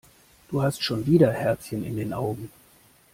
Du 0.49 0.63
hast 0.63 0.81
schon 0.83 1.05
wieder 1.05 1.31
Herzchen 1.31 1.85
in 1.85 1.95
den 1.95 2.11
Augen. 2.11 2.49